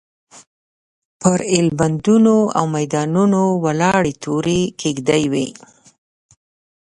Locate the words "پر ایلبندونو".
1.21-2.37